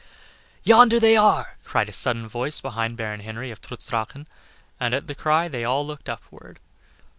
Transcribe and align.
"Yonder 0.63 0.99
they 0.99 1.15
are," 1.15 1.57
cried 1.63 1.87
a 1.87 1.91
sudden 1.91 2.27
voice 2.27 2.59
behind 2.59 2.97
Baron 2.97 3.19
Henry 3.19 3.51
of 3.51 3.61
Trutz 3.61 3.87
Drachen, 3.87 4.25
and 4.79 4.95
at 4.95 5.05
the 5.05 5.13
cry 5.13 5.47
all 5.63 5.85
looked 5.85 6.09
upward. 6.09 6.59